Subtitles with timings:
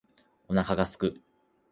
[0.47, 1.21] お腹が空く